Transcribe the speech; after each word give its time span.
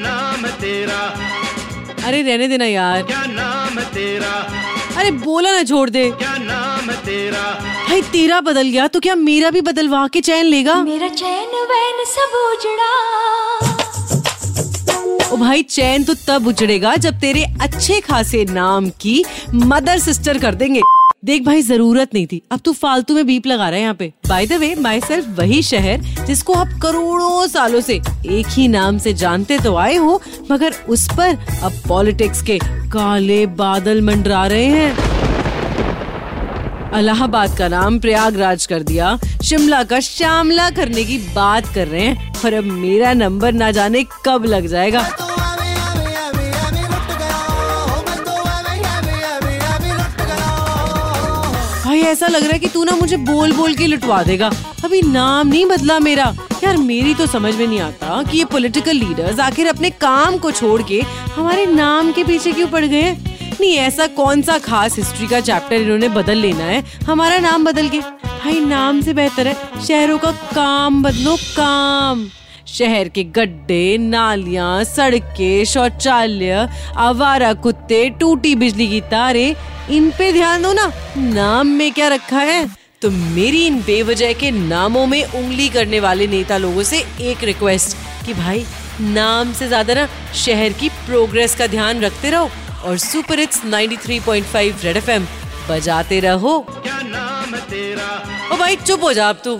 नाम 0.00 0.46
तेरा? 0.60 1.00
अरे 2.06 2.22
रहने 2.22 2.48
देना 2.48 2.64
यार। 2.64 3.02
क्या 3.02 3.24
नाम 3.26 3.80
तेरा? 3.94 4.32
अरे 4.96 5.10
बोला 5.18 5.52
ना 5.52 5.62
छोड़ 5.62 5.88
दे। 5.90 6.10
क्या 6.10 6.36
नाम 6.36 6.90
तेरा? 7.06 7.42
भाई 7.88 8.02
तेरा 8.02 8.40
बदल 8.40 8.68
गया 8.68 8.86
तो 8.86 9.00
क्या 9.00 9.14
मेरा 9.14 9.50
भी 9.50 9.60
बदलवा 9.60 10.06
के 10.08 10.20
चैन 10.20 10.44
लेगा? 10.44 10.74
मेरा 10.82 11.08
चैन 11.08 11.50
वैन 11.70 12.04
सब 12.08 12.36
उजड़ा। 12.42 12.92
ओ 15.32 15.36
भाई 15.36 15.62
चैन 15.62 16.04
तो 16.04 16.14
तब 16.28 16.46
उजड़ेगा 16.46 16.94
जब 16.96 17.18
तेरे 17.20 17.44
अच्छे 17.60 18.00
खासे 18.00 18.44
नाम 18.44 18.88
की 19.00 19.24
मदर 19.54 19.98
सिस्टर 19.98 20.38
कर 20.38 20.54
देंगे। 20.54 20.80
देख 21.22 21.42
भाई, 21.44 21.62
ज़रूरत 21.62 22.14
नहीं 22.14 22.26
थी। 22.26 22.40
अब 22.52 22.60
तू 22.64 22.72
फालतू 22.72 23.14
में 23.14 23.26
बीप 23.26 23.46
लगा 23.46 23.68
रहा 23.68 23.76
है 23.76 23.82
यहाँ 23.82 23.94
पे। 23.94 24.12
By 24.28 24.46
the 24.46 24.52
way 24.52 24.74
my 24.74 25.00
self 25.00 25.26
वही 25.38 25.62
शहर, 25.62 26.00
जिसको 26.26 26.52
आप 26.52 26.68
करोड़ों 26.82 27.46
सालों 27.46 27.80
से 27.80 27.94
एक 28.28 28.46
ही 28.48 28.66
नाम 28.68 28.98
से 28.98 29.12
जानते 29.12 29.58
तो 29.58 29.74
आए 29.76 29.96
हो, 29.96 30.20
मगर 30.50 30.74
उस 30.88 31.06
पर 31.10 31.36
अब 31.62 31.72
पॉलिटिक्स 31.88 32.42
के 32.42 32.58
काले 32.92 33.44
बादल 33.46 34.00
मंडरा 34.00 34.46
रहे 34.46 34.66
हैं। 34.66 35.08
इलाहाबाद 36.98 37.56
का 37.58 37.68
नाम 37.68 37.98
प्रयागराज 37.98 38.66
कर 38.66 38.82
दिया। 38.82 39.16
शिमला 39.44 39.82
का 39.84 40.00
श्यामला 40.00 40.70
करने 40.70 41.04
की 41.04 41.18
बात 41.34 41.74
कर 41.74 41.88
रहे 41.88 42.02
हैं 42.02 42.32
और 42.44 42.54
अब 42.54 42.64
मेरा 42.64 43.12
नंबर 43.12 43.52
ना 43.52 43.70
जाने 43.70 44.04
कब 44.24 44.44
लग 44.44 44.66
जाएगा। 44.66 45.08
भाई, 51.90 52.00
ऐसा 52.00 52.26
लग 52.26 52.42
रहा 52.42 52.52
है 52.52 52.58
कि 52.58 52.68
तू 52.68 52.84
ना 52.84 52.92
मुझे 52.92 53.16
बोल 53.16 53.52
बोल 53.52 53.74
के 53.74 53.86
लुटवा 53.86 54.22
देगा। 54.22 54.50
अभी 54.84 55.00
नाम 55.02 55.48
नहीं 55.48 55.64
बदला 55.66 55.98
मेरा। 55.98 56.24
यार, 56.64 56.76
मेरी 56.76 57.14
तो 57.14 57.26
समझ 57.26 57.54
में 57.54 57.66
नहीं 57.66 57.80
आता 57.80 58.22
कि 58.22 58.38
ये 58.38 58.44
पॉलिटिकल 58.44 58.92
लीडर्स 58.92 59.40
आखिर 59.40 59.68
अपने 59.68 59.90
काम 59.90 60.36
को 60.36 60.50
छोड़ 60.50 60.82
के 60.82 61.00
हमारे 61.34 61.66
नाम 61.66 62.12
के 62.12 62.24
पीछे 62.24 62.52
क्यों 62.52 62.68
पड़ 62.68 62.84
गए 62.84 63.10
नहीं, 63.60 63.72
ऐसा 63.74 64.06
कौन 64.06 64.42
सा 64.42 64.58
खास 64.58 64.96
हिस्ट्री 64.96 65.26
का 65.26 65.40
चैप्टर 65.40 65.76
इन्होंने 65.76 66.08
बदल 66.08 66.36
लेना 66.36 66.64
है? 66.64 66.84
हमारा 67.06 67.38
नाम 67.38 67.64
बदल 67.64 67.88
के। 67.88 67.98
भाई, 67.98 68.60
नाम 68.60 69.00
से 69.00 69.14
बेहतर 69.14 69.48
है। 69.48 69.56
शहरों 69.88 70.18
का 70.18 70.30
काम 70.30 71.02
बदलो, 71.02 71.36
काम। 71.36 72.26
शहर 72.66 73.08
के 73.08 73.24
गड्ढे 73.24 73.96
नालियाँ 73.98 74.82
सड़कें 74.84 75.64
शौचालय 75.64 76.68
आवारा 76.96 77.52
कुत्ते 77.52 78.08
टूटी 78.10 78.54
बिजली 78.54 78.88
की 78.88 79.00
तारे 79.00 79.54
इन 79.90 80.10
पे 80.10 80.32
ध्यान 80.32 80.62
दो 80.62 80.72
ना 80.72 80.92
नाम 81.16 81.66
में 81.66 81.92
क्या 81.92 82.08
रखा 82.08 82.38
है? 82.38 82.68
तो 83.02 83.10
मेरी 83.10 83.66
इन 83.66 83.80
बेवजह 83.82 84.32
के 84.32 84.50
नामों 84.50 85.06
में 85.06 85.24
उंगली 85.24 85.68
करने 85.68 86.00
वाले 86.00 86.26
नेता 86.26 86.56
लोगों 86.58 86.82
से 86.82 86.98
एक 87.20 87.44
रिक्वेस्ट 87.44 87.96
कि 88.26 88.34
भाई 88.34 88.64
नाम 89.00 89.52
से 89.52 89.68
ज़्यादा 89.68 89.94
ना 89.94 90.06
शहर 90.34 90.72
की 90.72 90.88
प्रोग्रेस 91.06 91.54
का 91.54 91.66
ध्यान 91.66 92.00
रखते 92.00 92.30
रहो 92.30 92.50
और 92.84 92.98
सुपर 92.98 93.38
हिट्स 93.38 93.62
93.5 93.64 94.84
रेड 94.84 94.96
एफएम 94.96 95.26
बजाते 95.70 96.20
रहो। 96.20 96.58
क्या 96.68 97.00
नाम 97.02 97.56
तेरा? 97.70 98.08
ओ 98.52 98.56
भाई 98.56 98.76
चुप 98.76 99.04
हो 99.04 99.12
जा 99.12 99.28
अब 99.28 99.40
तू। 99.44 99.58